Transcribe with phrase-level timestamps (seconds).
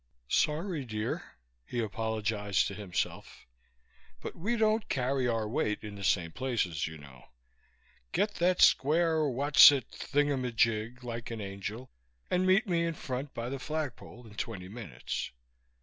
[0.29, 3.45] "Sorry, dear," he apologized to himself,
[4.19, 7.25] "but we don't carry our weight in the same places, you know.
[8.11, 11.91] Get that square what'sit thingamajig, like an angel,
[12.31, 15.29] and meet me in front by the flagpole in twenty minutes."